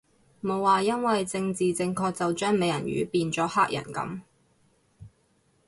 [0.41, 4.21] 冇話因為政治正確就將美人魚變咗黑人噉